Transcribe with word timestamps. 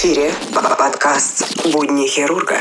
Эфире 0.00 0.30
подкаст 0.54 1.72
«Будни 1.72 2.06
хирурга». 2.06 2.54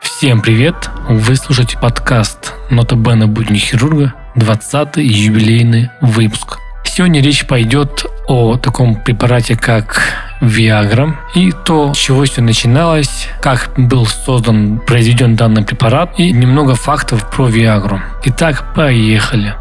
Всем 0.00 0.42
привет! 0.42 0.74
Вы 1.08 1.36
слушаете 1.36 1.78
подкаст 1.78 2.54
«Нота 2.70 2.96
Бена 2.96 3.28
Будни 3.28 3.58
хирурга», 3.58 4.12
20-й 4.34 5.06
юбилейный 5.06 5.90
выпуск. 6.00 6.58
Сегодня 6.82 7.22
речь 7.22 7.46
пойдет 7.46 8.04
о 8.26 8.56
таком 8.56 9.04
препарате, 9.04 9.56
как 9.56 10.00
Viagra 10.42 11.14
и 11.34 11.52
то, 11.52 11.94
с 11.94 11.96
чего 11.96 12.24
все 12.24 12.42
начиналось, 12.42 13.28
как 13.40 13.70
был 13.76 14.06
создан, 14.06 14.80
произведен 14.80 15.36
данный 15.36 15.62
препарат 15.62 16.18
и 16.18 16.32
немного 16.32 16.74
фактов 16.74 17.30
про 17.30 17.48
Viagra. 17.48 18.00
Итак, 18.24 18.74
поехали. 18.74 19.54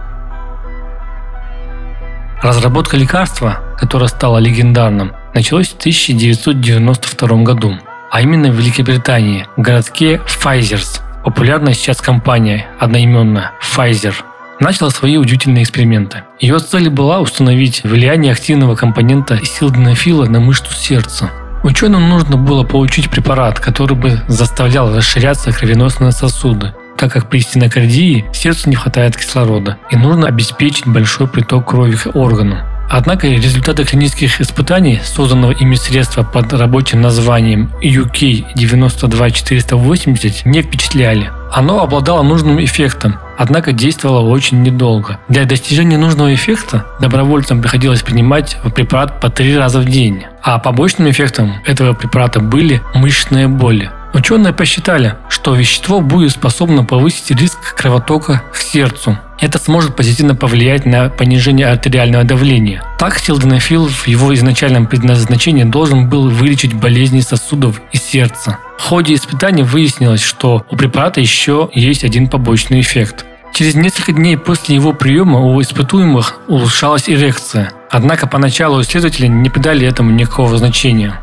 Разработка 2.41 2.97
лекарства, 2.97 3.59
которое 3.77 4.07
стало 4.07 4.39
легендарным, 4.39 5.13
началась 5.35 5.69
в 5.69 5.77
1992 5.77 7.43
году, 7.43 7.77
а 8.09 8.21
именно 8.21 8.49
в 8.49 8.55
Великобритании, 8.55 9.45
в 9.55 9.61
городке 9.61 10.19
Pfizer's. 10.25 11.01
Популярная 11.23 11.73
сейчас 11.73 12.01
компания 12.01 12.65
одноименная 12.79 13.51
Pfizer– 13.61 14.15
начала 14.61 14.89
свои 14.89 15.17
удивительные 15.17 15.63
эксперименты. 15.63 16.23
Ее 16.39 16.59
цель 16.59 16.89
была 16.89 17.19
установить 17.19 17.83
влияние 17.83 18.31
активного 18.31 18.75
компонента 18.75 19.43
силденофила 19.43 20.25
на 20.25 20.39
мышцу 20.39 20.73
сердца. 20.73 21.29
Ученым 21.63 22.09
нужно 22.09 22.37
было 22.37 22.63
получить 22.63 23.09
препарат, 23.09 23.59
который 23.59 23.97
бы 23.97 24.21
заставлял 24.27 24.95
расширяться 24.95 25.51
кровеносные 25.51 26.11
сосуды, 26.11 26.73
так 26.97 27.11
как 27.11 27.29
при 27.29 27.39
стенокардии 27.39 28.25
сердцу 28.33 28.69
не 28.69 28.75
хватает 28.75 29.17
кислорода, 29.17 29.77
и 29.91 29.95
нужно 29.95 30.27
обеспечить 30.27 30.87
большой 30.87 31.27
приток 31.27 31.69
крови 31.69 31.95
к 31.95 32.15
органам. 32.15 32.70
Однако 32.93 33.27
результаты 33.27 33.85
клинических 33.85 34.41
испытаний, 34.41 34.99
созданного 35.01 35.53
ими 35.53 35.75
средства 35.75 36.23
под 36.23 36.51
рабочим 36.51 36.99
названием 36.99 37.71
UK92480, 37.81 40.41
не 40.43 40.61
впечатляли. 40.61 41.31
Оно 41.53 41.81
обладало 41.81 42.21
нужным 42.21 42.61
эффектом, 42.61 43.17
однако 43.37 43.71
действовало 43.71 44.29
очень 44.29 44.61
недолго. 44.61 45.19
Для 45.29 45.45
достижения 45.45 45.97
нужного 45.97 46.33
эффекта 46.33 46.85
добровольцам 46.99 47.61
приходилось 47.61 48.01
принимать 48.01 48.57
препарат 48.75 49.21
по 49.21 49.29
три 49.29 49.57
раза 49.57 49.79
в 49.79 49.85
день, 49.85 50.25
а 50.43 50.59
побочным 50.59 51.09
эффектом 51.09 51.61
этого 51.65 51.93
препарата 51.93 52.41
были 52.41 52.81
мышечные 52.93 53.47
боли. 53.47 53.89
Ученые 54.13 54.51
посчитали, 54.51 55.15
что 55.29 55.55
вещество 55.55 56.01
будет 56.01 56.31
способно 56.31 56.83
повысить 56.83 57.31
риск 57.31 57.73
кровотока 57.73 58.43
к 58.51 58.57
сердцу. 58.57 59.17
Это 59.41 59.57
сможет 59.57 59.95
позитивно 59.95 60.35
повлиять 60.35 60.85
на 60.85 61.09
понижение 61.09 61.65
артериального 61.65 62.23
давления. 62.23 62.83
Так, 62.99 63.17
силденофил 63.17 63.87
в 63.87 64.07
его 64.07 64.33
изначальном 64.35 64.85
предназначении 64.85 65.63
должен 65.63 66.07
был 66.07 66.29
вылечить 66.29 66.75
болезни 66.75 67.21
сосудов 67.21 67.81
и 67.91 67.97
сердца. 67.97 68.59
В 68.77 68.83
ходе 68.83 69.15
испытаний 69.15 69.63
выяснилось, 69.63 70.21
что 70.21 70.63
у 70.69 70.75
препарата 70.75 71.19
еще 71.19 71.69
есть 71.73 72.03
один 72.03 72.27
побочный 72.27 72.81
эффект. 72.81 73.25
Через 73.53 73.73
несколько 73.73 74.13
дней 74.13 74.37
после 74.37 74.75
его 74.75 74.93
приема 74.93 75.39
у 75.39 75.59
испытуемых 75.59 76.39
улучшалась 76.47 77.09
эрекция. 77.09 77.71
Однако 77.89 78.27
поначалу 78.27 78.79
исследователи 78.81 79.25
не 79.27 79.49
придали 79.49 79.87
этому 79.87 80.11
никакого 80.11 80.57
значения. 80.57 81.19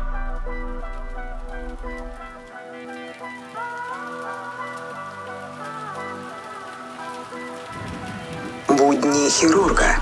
Будни 9.09 9.29
хирурга. 9.29 9.97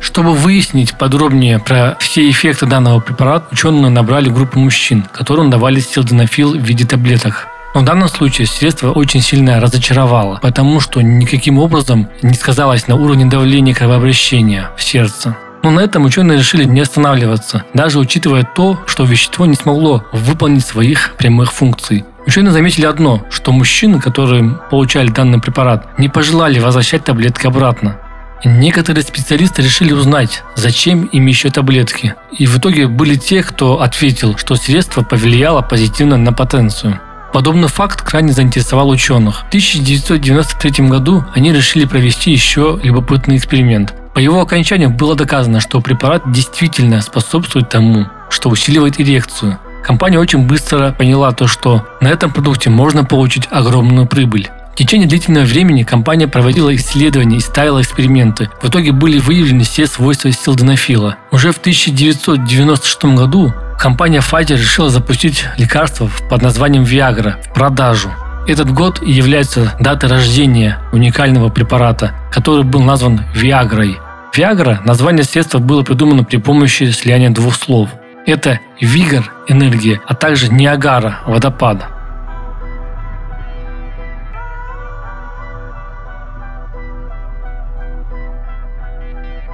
Чтобы 0.00 0.32
выяснить 0.32 0.96
подробнее 0.96 1.58
про 1.58 1.96
все 2.00 2.30
эффекты 2.30 2.64
данного 2.64 3.00
препарата, 3.00 3.48
ученые 3.52 3.90
набрали 3.90 4.30
группу 4.30 4.58
мужчин, 4.58 5.06
которым 5.12 5.50
давали 5.50 5.80
силденофил 5.80 6.54
в 6.54 6.62
виде 6.62 6.86
таблеток. 6.86 7.48
Но 7.74 7.82
в 7.82 7.84
данном 7.84 8.08
случае 8.08 8.46
средство 8.46 8.92
очень 8.92 9.20
сильно 9.20 9.60
разочаровало, 9.60 10.38
потому 10.40 10.80
что 10.80 11.02
никаким 11.02 11.58
образом 11.58 12.08
не 12.22 12.34
сказалось 12.34 12.88
на 12.88 12.94
уровне 12.94 13.26
давления 13.26 13.74
кровообращения 13.74 14.70
в 14.76 14.82
сердце. 14.82 15.36
Но 15.62 15.70
на 15.70 15.80
этом 15.80 16.04
ученые 16.04 16.38
решили 16.38 16.64
не 16.64 16.80
останавливаться, 16.80 17.64
даже 17.74 17.98
учитывая 17.98 18.44
то, 18.44 18.78
что 18.86 19.04
вещество 19.04 19.46
не 19.46 19.54
смогло 19.54 20.04
выполнить 20.12 20.64
своих 20.64 21.14
прямых 21.16 21.52
функций. 21.52 22.04
Ученые 22.26 22.52
заметили 22.52 22.84
одно, 22.84 23.24
что 23.30 23.52
мужчины, 23.52 24.00
которые 24.00 24.58
получали 24.70 25.08
данный 25.08 25.40
препарат, 25.40 25.98
не 25.98 26.08
пожелали 26.08 26.58
возвращать 26.58 27.04
таблетки 27.04 27.46
обратно. 27.46 27.96
Некоторые 28.44 29.02
специалисты 29.02 29.62
решили 29.62 29.92
узнать, 29.92 30.44
зачем 30.54 31.04
им 31.06 31.26
еще 31.26 31.50
таблетки. 31.50 32.14
И 32.36 32.46
в 32.46 32.58
итоге 32.58 32.86
были 32.86 33.16
те, 33.16 33.42
кто 33.42 33.80
ответил, 33.80 34.36
что 34.36 34.54
средство 34.54 35.02
повлияло 35.02 35.60
позитивно 35.62 36.16
на 36.16 36.32
потенцию. 36.32 37.00
Подобный 37.32 37.68
факт 37.68 38.02
крайне 38.02 38.32
заинтересовал 38.32 38.88
ученых. 38.88 39.44
В 39.44 39.48
1993 39.48 40.86
году 40.86 41.24
они 41.34 41.52
решили 41.52 41.84
провести 41.84 42.30
еще 42.30 42.78
любопытный 42.82 43.36
эксперимент. 43.36 43.94
По 44.18 44.20
его 44.20 44.40
окончанию 44.40 44.90
было 44.90 45.14
доказано, 45.14 45.60
что 45.60 45.80
препарат 45.80 46.32
действительно 46.32 47.00
способствует 47.02 47.68
тому, 47.68 48.08
что 48.30 48.48
усиливает 48.48 49.00
эрекцию, 49.00 49.60
Компания 49.84 50.18
очень 50.18 50.44
быстро 50.44 50.90
поняла 50.90 51.30
то, 51.30 51.46
что 51.46 51.86
на 52.00 52.08
этом 52.08 52.32
продукте 52.32 52.68
можно 52.68 53.04
получить 53.04 53.46
огромную 53.48 54.08
прибыль. 54.08 54.48
В 54.72 54.76
течение 54.76 55.06
длительного 55.06 55.44
времени 55.44 55.84
компания 55.84 56.26
проводила 56.26 56.74
исследования 56.74 57.36
и 57.36 57.40
ставила 57.40 57.80
эксперименты. 57.80 58.50
В 58.60 58.68
итоге 58.68 58.90
были 58.90 59.20
выявлены 59.20 59.62
все 59.62 59.86
свойства 59.86 60.32
силденофила. 60.32 61.14
Уже 61.30 61.52
в 61.52 61.58
1996 61.58 63.04
году 63.14 63.54
компания 63.78 64.18
Pfizer 64.18 64.56
решила 64.56 64.90
запустить 64.90 65.44
лекарство 65.58 66.10
под 66.28 66.42
названием 66.42 66.82
Viagra 66.82 67.40
в 67.48 67.54
продажу. 67.54 68.10
Этот 68.48 68.72
год 68.72 69.00
является 69.00 69.74
датой 69.78 70.08
рождения 70.08 70.78
уникального 70.90 71.50
препарата, 71.50 72.14
который 72.32 72.64
был 72.64 72.80
назван 72.80 73.20
Viagra. 73.34 74.07
Viagra– 74.34 74.78
название 74.84 75.24
средства 75.24 75.58
было 75.58 75.82
придумано 75.82 76.24
при 76.24 76.36
помощи 76.36 76.90
слияния 76.90 77.30
двух 77.30 77.54
слов– 77.56 77.88
это 78.26 78.60
Вигор– 78.80 79.32
энергия, 79.48 80.00
а 80.06 80.14
также 80.14 80.52
Ниагара– 80.52 81.20
водопад. 81.26 81.86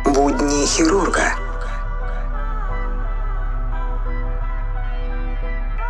Будни 0.05 0.67
хирурга. 0.67 1.35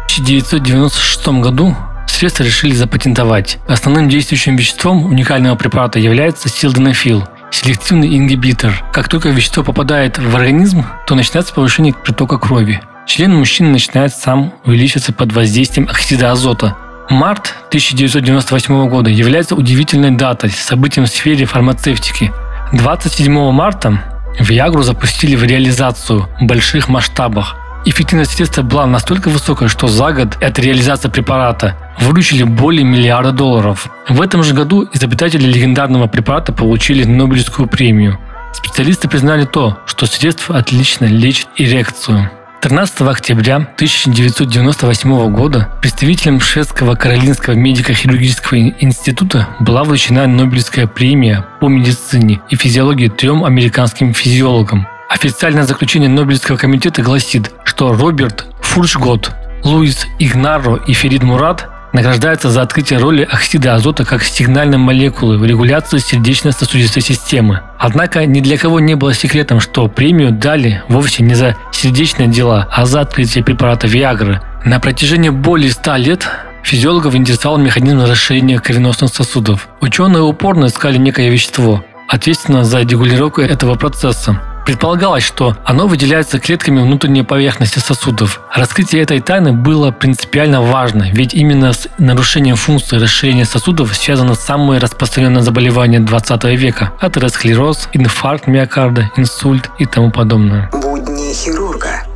В 0.08 0.18
1996 0.24 1.26
году 1.40 1.74
средство 2.06 2.44
решили 2.44 2.74
запатентовать. 2.74 3.58
Основным 3.66 4.08
действующим 4.08 4.56
веществом 4.56 5.06
уникального 5.06 5.56
препарата 5.56 5.98
является 5.98 6.48
силденофил, 6.48 7.26
селективный 7.54 8.16
ингибитор. 8.18 8.84
Как 8.92 9.08
только 9.08 9.28
вещество 9.28 9.62
попадает 9.62 10.18
в 10.18 10.36
организм, 10.36 10.84
то 11.06 11.14
начинается 11.14 11.54
повышение 11.54 11.94
притока 11.94 12.38
крови. 12.38 12.80
Член 13.06 13.34
мужчины 13.34 13.68
начинает 13.68 14.12
сам 14.14 14.54
увеличиваться 14.64 15.12
под 15.12 15.32
воздействием 15.32 15.88
оксида 15.88 16.32
азота. 16.32 16.76
Март 17.10 17.54
1998 17.68 18.88
года 18.88 19.10
является 19.10 19.54
удивительной 19.54 20.10
датой, 20.10 20.50
событием 20.50 21.06
в 21.06 21.10
сфере 21.10 21.44
фармацевтики. 21.44 22.32
27 22.72 23.50
марта 23.52 24.02
Viagra 24.40 24.82
запустили 24.82 25.36
в 25.36 25.44
реализацию 25.44 26.28
в 26.40 26.44
больших 26.44 26.88
масштабах. 26.88 27.56
Эффективность 27.86 28.32
средства 28.32 28.62
была 28.62 28.86
настолько 28.86 29.28
высокой, 29.28 29.68
что 29.68 29.88
за 29.88 30.12
год 30.12 30.42
от 30.42 30.58
реализации 30.58 31.10
препарата 31.10 31.76
выручили 32.00 32.42
более 32.42 32.84
миллиарда 32.84 33.32
долларов. 33.32 33.88
В 34.08 34.22
этом 34.22 34.42
же 34.42 34.54
году 34.54 34.88
изобретатели 34.94 35.44
легендарного 35.44 36.06
препарата 36.06 36.52
получили 36.52 37.04
Нобелевскую 37.04 37.68
премию. 37.68 38.18
Специалисты 38.54 39.08
признали 39.08 39.44
то, 39.44 39.78
что 39.84 40.06
средство 40.06 40.56
отлично 40.56 41.04
лечит 41.04 41.48
эрекцию. 41.56 42.30
13 42.62 43.02
октября 43.02 43.56
1998 43.56 45.30
года 45.34 45.68
представителям 45.82 46.40
шведского 46.40 46.94
Каролинского 46.94 47.52
медико-хирургического 47.52 48.74
института 48.80 49.48
была 49.60 49.84
вручена 49.84 50.26
Нобелевская 50.26 50.86
премия 50.86 51.44
по 51.60 51.68
медицине 51.68 52.40
и 52.48 52.56
физиологии 52.56 53.08
трем 53.08 53.44
американским 53.44 54.14
физиологам. 54.14 54.86
Официальное 55.08 55.64
заключение 55.64 56.08
Нобелевского 56.08 56.56
комитета 56.56 57.02
гласит, 57.02 57.52
что 57.64 57.92
Роберт 57.92 58.46
Фуршгот, 58.60 59.32
Луис 59.62 60.06
Игнаро 60.18 60.76
и 60.76 60.92
Ферид 60.92 61.22
Мурат 61.22 61.68
награждаются 61.92 62.50
за 62.50 62.62
открытие 62.62 62.98
роли 62.98 63.22
оксида 63.22 63.76
азота 63.76 64.04
как 64.04 64.24
сигнальной 64.24 64.78
молекулы 64.78 65.38
в 65.38 65.44
регуляции 65.44 65.98
сердечно-сосудистой 65.98 67.02
системы. 67.02 67.62
Однако 67.78 68.26
ни 68.26 68.40
для 68.40 68.58
кого 68.58 68.80
не 68.80 68.96
было 68.96 69.14
секретом, 69.14 69.60
что 69.60 69.86
премию 69.88 70.32
дали 70.32 70.82
вовсе 70.88 71.22
не 71.22 71.34
за 71.34 71.56
сердечные 71.72 72.28
дела, 72.28 72.68
а 72.70 72.84
за 72.84 73.02
открытие 73.02 73.44
препарата 73.44 73.86
Viagra. 73.86 74.40
На 74.64 74.80
протяжении 74.80 75.30
более 75.30 75.70
100 75.70 75.96
лет 75.96 76.28
Физиологов 76.64 77.14
интересовал 77.14 77.58
механизм 77.58 78.00
расширения 78.00 78.58
кровеносных 78.58 79.14
сосудов. 79.14 79.68
Ученые 79.80 80.22
упорно 80.22 80.66
искали 80.66 80.96
некое 80.96 81.28
вещество, 81.28 81.84
ответственное 82.08 82.64
за 82.64 82.80
регулировку 82.80 83.42
этого 83.42 83.74
процесса. 83.74 84.40
Предполагалось, 84.64 85.24
что 85.24 85.56
оно 85.64 85.86
выделяется 85.86 86.38
клетками 86.38 86.80
внутренней 86.80 87.22
поверхности 87.22 87.78
сосудов. 87.78 88.40
Раскрытие 88.52 89.02
этой 89.02 89.20
тайны 89.20 89.52
было 89.52 89.90
принципиально 89.90 90.62
важно, 90.62 91.10
ведь 91.12 91.34
именно 91.34 91.72
с 91.72 91.86
нарушением 91.98 92.56
функции 92.56 92.96
расширения 92.96 93.44
сосудов 93.44 93.94
связано 93.94 94.34
самое 94.34 94.80
распространенное 94.80 95.42
заболевание 95.42 96.00
20 96.00 96.44
века– 96.44 96.92
атеросклероз, 97.00 97.88
инфаркт 97.92 98.46
миокарда, 98.46 99.10
инсульт 99.16 99.70
и 99.78 99.84
тому 99.84 100.10
подобное. 100.10 100.70
Будни 100.72 101.34
хирурга. 101.34 102.13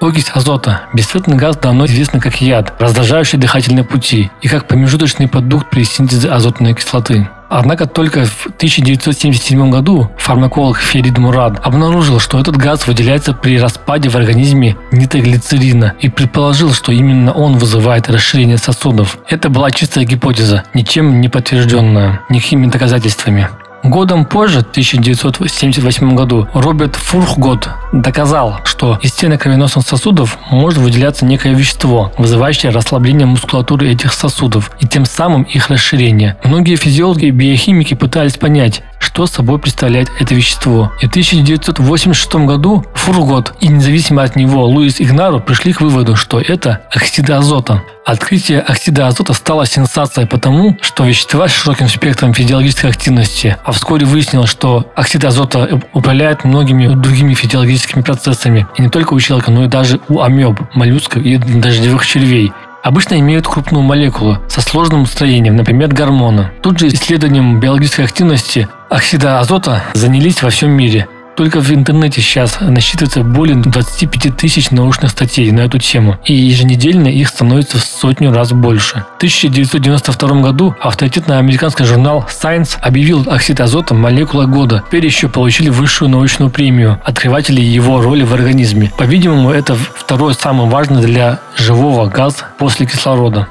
Окись 0.00 0.30
азота– 0.32 0.82
бесцветный 0.94 1.36
газ 1.36 1.56
давно 1.56 1.84
известный 1.86 2.20
как 2.20 2.40
яд, 2.40 2.72
раздражающий 2.78 3.36
дыхательные 3.36 3.82
пути 3.82 4.30
и 4.40 4.46
как 4.46 4.68
промежуточный 4.68 5.26
продукт 5.26 5.70
при 5.70 5.82
синтезе 5.82 6.28
азотной 6.28 6.74
кислоты. 6.74 7.28
Однако 7.48 7.86
только 7.86 8.24
в 8.24 8.46
1977 8.46 9.70
году 9.70 10.08
фармаколог 10.16 10.78
Ферид 10.78 11.18
Мурад 11.18 11.58
обнаружил, 11.64 12.20
что 12.20 12.38
этот 12.38 12.56
газ 12.56 12.86
выделяется 12.86 13.32
при 13.32 13.58
распаде 13.58 14.08
в 14.08 14.16
организме 14.16 14.76
нитроглицерина 14.92 15.94
и 15.98 16.08
предположил, 16.08 16.72
что 16.72 16.92
именно 16.92 17.32
он 17.32 17.58
вызывает 17.58 18.08
расширение 18.08 18.58
сосудов. 18.58 19.18
Это 19.28 19.48
была 19.48 19.72
чистая 19.72 20.04
гипотеза, 20.04 20.62
ничем 20.74 21.20
не 21.20 21.28
подтвержденная, 21.28 22.20
никакими 22.28 22.66
доказательствами. 22.66 23.48
Годом 23.84 24.24
позже, 24.24 24.60
в 24.60 24.70
1978 24.70 26.14
году, 26.14 26.48
Роберт 26.52 26.96
Фурхгот 26.96 27.70
доказал, 27.92 28.60
что 28.64 28.98
из 29.02 29.10
стенок 29.10 29.42
кровеносных 29.42 29.86
сосудов 29.86 30.38
может 30.50 30.78
выделяться 30.78 31.24
некое 31.24 31.54
вещество, 31.54 32.12
вызывающее 32.18 32.72
расслабление 32.72 33.26
мускулатуры 33.26 33.90
этих 33.90 34.12
сосудов 34.12 34.72
и 34.80 34.86
тем 34.86 35.04
самым 35.04 35.42
их 35.44 35.68
расширение. 35.70 36.36
Многие 36.42 36.76
физиологи 36.76 37.26
и 37.26 37.30
биохимики 37.30 37.94
пытались 37.94 38.36
понять, 38.36 38.82
что 39.18 39.26
собой 39.26 39.58
представляет 39.58 40.12
это 40.20 40.32
вещество. 40.32 40.92
И 41.00 41.06
в 41.06 41.10
1986 41.10 42.34
году 42.46 42.84
Фургот 42.94 43.52
и 43.58 43.66
независимо 43.66 44.22
от 44.22 44.36
него 44.36 44.64
Луис 44.64 45.00
Игнару 45.00 45.40
пришли 45.40 45.72
к 45.72 45.80
выводу, 45.80 46.14
что 46.14 46.40
это 46.40 46.82
оксиды 46.92 47.32
азота. 47.32 47.82
Открытие 48.06 48.60
оксида 48.60 49.08
азота 49.08 49.32
стало 49.32 49.66
сенсацией 49.66 50.28
потому, 50.28 50.78
что 50.82 51.02
вещества 51.02 51.48
с 51.48 51.52
широким 51.52 51.88
спектром 51.88 52.32
физиологической 52.32 52.90
активности, 52.90 53.56
а 53.64 53.72
вскоре 53.72 54.06
выяснилось, 54.06 54.50
что 54.50 54.86
оксид 54.94 55.24
азота 55.24 55.80
управляет 55.94 56.44
многими 56.44 56.86
другими 56.86 57.34
физиологическими 57.34 58.02
процессами, 58.02 58.68
и 58.76 58.82
не 58.82 58.88
только 58.88 59.14
у 59.14 59.20
человека, 59.20 59.50
но 59.50 59.64
и 59.64 59.66
даже 59.66 59.98
у 60.08 60.20
амеб, 60.20 60.60
моллюсков 60.74 61.24
и 61.24 61.38
дождевых 61.38 62.06
червей 62.06 62.52
обычно 62.82 63.18
имеют 63.18 63.46
крупную 63.46 63.82
молекулу 63.82 64.38
со 64.48 64.60
сложным 64.60 65.04
строением, 65.06 65.56
например, 65.56 65.88
гормона. 65.88 66.52
Тут 66.62 66.78
же 66.78 66.88
исследованием 66.88 67.60
биологической 67.60 68.04
активности 68.04 68.68
оксида 68.90 69.40
азота 69.40 69.84
занялись 69.94 70.42
во 70.42 70.50
всем 70.50 70.70
мире– 70.70 71.08
только 71.38 71.60
в 71.60 71.70
интернете 71.70 72.20
сейчас 72.20 72.58
насчитывается 72.60 73.22
более 73.22 73.54
25 73.54 74.36
тысяч 74.36 74.72
научных 74.72 75.12
статей 75.12 75.52
на 75.52 75.60
эту 75.60 75.78
тему, 75.78 76.16
и 76.24 76.34
еженедельно 76.34 77.06
их 77.06 77.28
становится 77.28 77.78
в 77.78 77.84
сотню 77.84 78.32
раз 78.32 78.50
больше. 78.50 79.04
В 79.14 79.16
1992 79.18 80.40
году 80.40 80.74
авторитетный 80.80 81.38
американский 81.38 81.84
журнал 81.84 82.26
Science 82.28 82.76
объявил 82.80 83.24
оксид 83.30 83.60
азота 83.60 83.94
молекула 83.94 84.46
года. 84.46 84.82
Теперь 84.88 85.06
еще 85.06 85.28
получили 85.28 85.68
высшую 85.68 86.10
научную 86.10 86.50
премию 86.50 87.00
открыватели 87.04 87.60
его 87.60 88.02
роли 88.02 88.24
в 88.24 88.34
организме. 88.34 88.90
По-видимому, 88.98 89.52
это 89.52 89.76
второй 89.76 90.34
самый 90.34 90.68
важный 90.68 91.02
для 91.02 91.38
живого 91.56 92.06
газ 92.06 92.44
после 92.58 92.84
кислорода. 92.84 93.46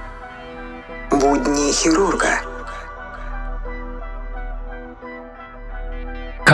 Будни 1.10 1.72
хирурга. 1.72 2.42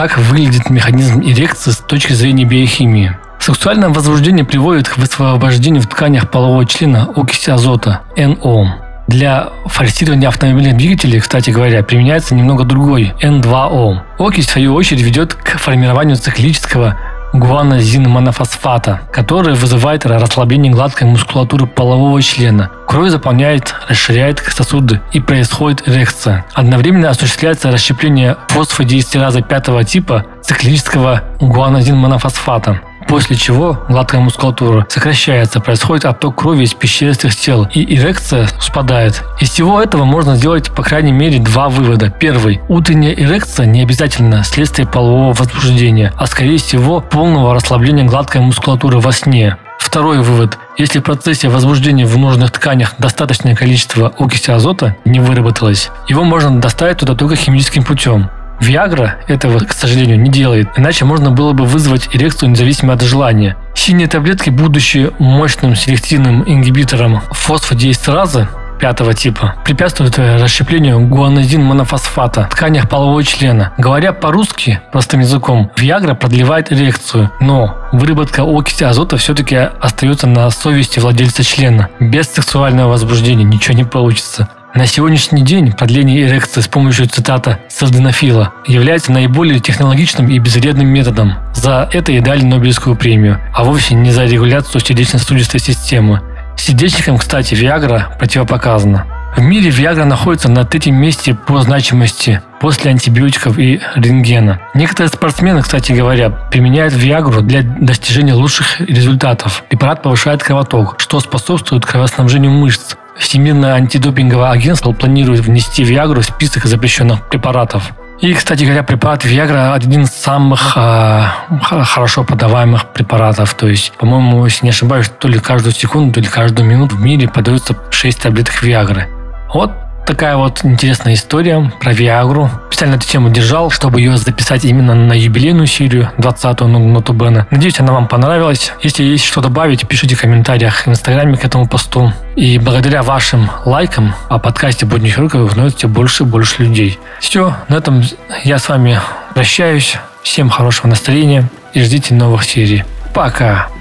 Как 0.04 0.18
выглядит 0.18 0.68
механизм 0.68 1.22
эрекции 1.22 1.70
с 1.70 1.78
точки 1.78 2.12
зрения 2.12 2.44
биохимии? 2.44 3.16
Сексуальное 3.40 3.88
возбуждение 3.88 4.44
приводит 4.44 4.86
к 4.86 4.98
высвобождению 4.98 5.80
в 5.80 5.86
тканях 5.86 6.30
полового 6.30 6.66
члена 6.66 7.08
окиси 7.16 7.50
азота– 7.50 8.02
НО. 8.14 8.84
Для 9.08 9.48
форсирования 9.64 10.28
автомобильных 10.28 10.76
двигателей, 10.76 11.20
кстати 11.20 11.48
говоря, 11.48 11.82
применяется 11.82 12.34
немного 12.34 12.64
другой– 12.64 13.14
N2O. 13.22 14.00
Окись, 14.18 14.46
в 14.46 14.50
свою 14.50 14.74
очередь, 14.74 15.00
ведет 15.00 15.32
к 15.32 15.56
формированию 15.56 16.16
циклического 16.16 16.98
гуанозин-монофосфата, 17.34 19.00
который 19.12 19.54
вызывает 19.54 20.06
расслабление 20.06 20.72
гладкой 20.72 21.08
мускулатуры 21.08 21.66
полового 21.66 22.22
члена. 22.22 22.70
Кровь 22.86 23.10
заполняет, 23.10 23.74
расширяет 23.88 24.38
сосуды 24.38 25.00
и 25.12 25.20
происходит 25.20 25.86
эрекция. 25.88 26.46
Одновременно 26.54 27.10
осуществляется 27.10 27.70
расщепление 27.70 28.36
фосфодиэстераза 28.48 29.42
пятого 29.42 29.84
типа 29.84 30.24
циклического 30.42 31.22
гуанозин-монофосфата 31.40 32.80
после 33.06 33.36
чего 33.36 33.84
гладкая 33.88 34.20
мускулатура 34.20 34.86
сокращается, 34.88 35.60
происходит 35.60 36.04
отток 36.04 36.36
крови 36.36 36.64
из 36.64 36.74
пещеристых 36.74 37.36
тел, 37.36 37.66
и 37.72 37.94
эрекция 37.94 38.48
спадает. 38.60 39.22
Из 39.40 39.50
всего 39.50 39.80
этого 39.80 40.04
можно 40.04 40.36
сделать 40.36 40.70
по 40.70 40.82
крайней 40.82 41.12
мере 41.12 41.38
два 41.38 41.68
вывода. 41.68 42.10
Первый. 42.10 42.60
Утренняя 42.68 43.12
эрекция 43.12 43.66
не 43.66 43.82
обязательно 43.82 44.44
следствие 44.44 44.86
полового 44.86 45.32
возбуждения, 45.32 46.12
а 46.16 46.26
скорее 46.26 46.58
всего 46.58 47.00
полного 47.00 47.54
расслабления 47.54 48.04
гладкой 48.04 48.40
мускулатуры 48.40 48.98
во 48.98 49.12
сне. 49.12 49.56
Второй 49.78 50.18
вывод. 50.18 50.58
Если 50.76 50.98
в 50.98 51.02
процессе 51.02 51.48
возбуждения 51.48 52.04
в 52.04 52.18
нужных 52.18 52.50
тканях 52.50 52.94
достаточное 52.98 53.54
количество 53.54 54.12
окиси 54.18 54.50
азота 54.50 54.96
не 55.04 55.20
выработалось, 55.20 55.90
его 56.08 56.24
можно 56.24 56.60
доставить 56.60 56.98
туда 56.98 57.14
только 57.14 57.36
химическим 57.36 57.84
путем. 57.84 58.28
Виагра 58.60 59.16
этого, 59.26 59.58
к 59.58 59.72
сожалению, 59.72 60.20
не 60.20 60.30
делает, 60.30 60.68
иначе 60.76 61.04
можно 61.04 61.30
было 61.30 61.52
бы 61.52 61.64
вызвать 61.64 62.08
эрекцию 62.12 62.50
независимо 62.50 62.94
от 62.94 63.02
желания. 63.02 63.56
Синие 63.74 64.08
таблетки, 64.08 64.50
будучи 64.50 65.10
мощным 65.18 65.74
селективным 65.74 66.44
ингибитором 66.46 67.20
фосфодиэстеразы, 67.32 68.48
пятого 68.80 69.14
типа, 69.14 69.54
препятствуют 69.64 70.18
расщеплению 70.18 71.00
гуанозин-монофосфата 71.00 72.44
в 72.44 72.48
тканях 72.50 72.88
полового 72.88 73.22
члена. 73.24 73.72
Говоря 73.78 74.12
по-русски, 74.12 74.80
простым 74.92 75.20
языком, 75.20 75.70
Виагра 75.76 76.14
продлевает 76.14 76.72
эрекцию, 76.72 77.30
но 77.40 77.76
выработка 77.92 78.42
окиси 78.42 78.84
азота 78.84 79.16
все-таки 79.16 79.56
остается 79.56 80.26
на 80.26 80.50
совести 80.50 80.98
владельца 80.98 81.42
члена. 81.44 81.88
Без 82.00 82.26
сексуального 82.32 82.90
возбуждения 82.90 83.44
ничего 83.44 83.74
не 83.74 83.84
получится. 83.84 84.48
На 84.74 84.86
сегодняшний 84.86 85.42
день 85.42 85.70
продление 85.70 86.26
эрекции 86.26 86.60
с 86.60 86.66
помощью 86.66 87.06
цитата 87.06 87.60
Сальденофила 87.68 88.54
является 88.66 89.12
наиболее 89.12 89.60
технологичным 89.60 90.28
и 90.28 90.40
безвредным 90.40 90.88
методом. 90.88 91.34
За 91.54 91.88
это 91.92 92.10
и 92.10 92.18
дали 92.18 92.42
Нобелевскую 92.42 92.96
премию, 92.96 93.40
а 93.54 93.62
вовсе 93.62 93.94
не 93.94 94.10
за 94.10 94.24
регуляцию 94.24 94.80
сердечно-сосудистой 94.80 95.60
системы. 95.60 96.22
Сердечникам, 96.56 97.18
кстати, 97.18 97.54
Виагра 97.54 98.16
противопоказана. 98.18 99.06
В 99.36 99.42
мире 99.42 99.70
Виагра 99.70 100.06
находится 100.06 100.48
на 100.48 100.64
третьем 100.64 100.96
месте 100.96 101.34
по 101.34 101.60
значимости 101.62 102.42
после 102.60 102.90
антибиотиков 102.90 103.56
и 103.60 103.80
рентгена. 103.94 104.60
Некоторые 104.74 105.08
спортсмены, 105.08 105.62
кстати 105.62 105.92
говоря, 105.92 106.30
применяют 106.30 106.94
Виагру 106.94 107.42
для 107.42 107.62
достижения 107.62 108.34
лучших 108.34 108.80
результатов. 108.80 109.62
Препарат 109.68 110.02
повышает 110.02 110.42
кровоток, 110.42 110.96
что 110.98 111.20
способствует 111.20 111.86
кровоснабжению 111.86 112.50
мышц, 112.50 112.96
Всемирное 113.16 113.74
антидопинговое 113.74 114.50
агентство 114.50 114.92
планирует 114.92 115.40
внести 115.40 115.84
Виагру 115.84 116.20
в 116.20 116.24
список 116.24 116.64
запрещенных 116.66 117.28
препаратов. 117.28 117.92
И, 118.20 118.32
кстати 118.32 118.64
говоря, 118.64 118.82
препарат 118.82 119.24
Виагра 119.24 119.74
один 119.74 120.02
из 120.02 120.10
самых 120.10 120.76
э, 120.76 121.24
хорошо 121.60 122.24
подаваемых 122.24 122.86
препаратов. 122.92 123.54
То 123.54 123.68
есть, 123.68 123.92
по-моему, 123.98 124.44
если 124.44 124.66
не 124.66 124.70
ошибаюсь, 124.70 125.10
то 125.18 125.28
ли 125.28 125.38
каждую 125.38 125.72
секунду, 125.72 126.14
то 126.14 126.20
ли 126.20 126.26
каждую 126.26 126.68
минуту 126.68 126.96
в 126.96 127.00
мире 127.00 127.28
подается 127.28 127.76
6 127.90 128.22
таблеток 128.22 128.62
Виагры. 128.62 129.08
Вот 129.52 129.72
такая 130.06 130.36
вот 130.36 130.64
интересная 130.64 131.14
история 131.14 131.72
про 131.80 131.92
Виагру. 131.92 132.50
Специально 132.68 132.96
эту 132.96 133.06
тему 133.06 133.30
держал, 133.30 133.70
чтобы 133.70 134.00
ее 134.00 134.16
записать 134.16 134.64
именно 134.64 134.94
на 134.94 135.12
юбилейную 135.12 135.66
серию 135.66 136.10
20-ю 136.18 136.66
Нотубена. 136.66 137.46
Надеюсь, 137.50 137.78
она 137.80 137.92
вам 137.92 138.08
понравилась. 138.08 138.72
Если 138.82 139.04
есть 139.04 139.24
что 139.24 139.40
добавить, 139.40 139.86
пишите 139.86 140.14
в 140.14 140.20
комментариях 140.20 140.86
в 140.86 140.88
инстаграме 140.88 141.36
к 141.36 141.44
этому 141.44 141.66
посту. 141.66 142.12
И 142.36 142.58
благодаря 142.58 143.02
вашим 143.02 143.50
лайкам 143.64 144.14
о 144.28 144.38
подкасте 144.38 144.86
«Будни 144.86 145.08
хирурга» 145.08 145.36
вы 145.36 145.44
узнаете 145.44 145.86
больше 145.86 146.24
и 146.24 146.26
больше 146.26 146.62
людей. 146.62 146.98
Все, 147.20 147.56
на 147.68 147.76
этом 147.76 148.02
я 148.44 148.58
с 148.58 148.68
вами 148.68 149.00
прощаюсь. 149.34 149.98
Всем 150.22 150.48
хорошего 150.48 150.88
настроения 150.88 151.50
и 151.74 151.82
ждите 151.82 152.14
новых 152.14 152.44
серий. 152.44 152.84
Пока! 153.12 153.73